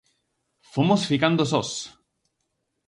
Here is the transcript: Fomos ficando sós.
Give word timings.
Fomos 0.73 1.01
ficando 1.11 1.45
sós. 1.51 1.69